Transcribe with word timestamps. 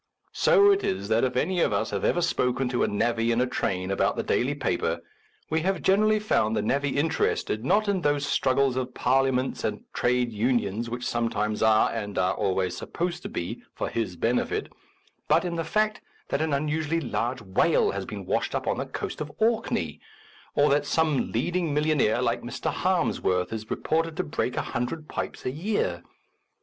So 0.33 0.71
it 0.71 0.83
is 0.83 1.09
that 1.09 1.23
if 1.23 1.37
any 1.37 1.59
of 1.59 1.71
us 1.71 1.91
have 1.91 2.03
ever 2.03 2.23
spoken 2.23 2.67
to 2.69 2.81
a 2.83 2.87
navvy 2.87 3.31
in 3.31 3.39
a 3.39 3.45
train 3.45 3.91
about 3.91 4.15
the 4.15 4.23
daily 4.23 4.55
paper, 4.55 4.99
we 5.51 5.59
have 5.59 5.83
generally 5.83 6.19
found 6.19 6.55
the 6.55 6.63
navvy 6.63 6.97
interested, 6.97 7.63
not 7.63 7.87
in 7.87 8.01
those 8.01 8.25
struggles 8.25 8.75
of 8.75 8.95
Parliaments 8.95 9.63
and 9.63 9.83
trades 9.93 10.33
unions 10.33 10.89
which 10.89 11.05
sometimes 11.05 11.61
are, 11.61 11.91
and 11.93 12.17
are 12.17 12.33
always 12.33 12.75
supposed 12.75 13.21
to 13.21 13.29
be, 13.29 13.61
for 13.75 13.89
his 13.89 14.15
benefit; 14.15 14.73
but 15.27 15.45
in 15.45 15.55
the 15.55 15.63
fact 15.63 16.01
that 16.29 16.41
an 16.41 16.51
unusually 16.51 16.99
large 16.99 17.43
whale 17.43 17.91
has 17.91 18.03
been 18.03 18.25
washed 18.25 18.55
up 18.55 18.65
A 18.65 18.73
Defence 18.73 18.79
of 18.79 18.87
Useful 19.03 19.11
Information 19.11 19.27
on 19.27 19.27
the 19.37 19.57
coast 19.59 19.69
of 19.69 19.75
Orkney, 19.77 20.01
or 20.55 20.69
that 20.71 20.85
some 20.87 21.31
lead 21.31 21.55
ing 21.55 21.75
millionaire 21.75 22.23
like 22.23 22.41
Mr. 22.41 22.71
Harmsworth 22.73 23.53
is 23.53 23.69
reported 23.69 24.17
to 24.17 24.23
break 24.23 24.57
a 24.57 24.63
hundred 24.63 25.07
pipes 25.07 25.45
a 25.45 25.51
year. 25.51 26.01